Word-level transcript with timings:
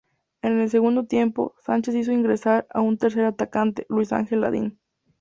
En 0.41 0.59
el 0.59 0.67
segundo 0.71 1.05
tiempo, 1.05 1.53
Sánchez 1.59 1.93
hizo 1.93 2.11
ingresar 2.11 2.65
a 2.71 2.81
un 2.81 2.97
tercer 2.97 3.23
atacante, 3.23 3.85
Luis 3.87 4.11
Ángel 4.11 4.41
Landín. 4.41 4.79